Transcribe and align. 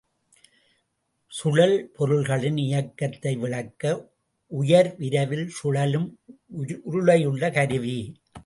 சுழல்பொருள்களின் 1.31 2.57
இயக்கத்தை 2.57 3.33
விளக்க 3.35 3.83
உயர்விரைவில் 4.51 5.47
சுழலும் 5.47 6.07
உருளையுள்ள 6.91 7.53
கருவி. 7.53 7.97